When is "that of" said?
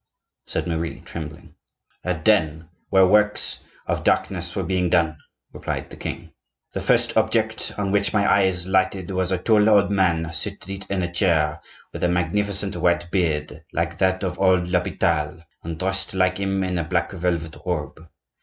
13.99-14.39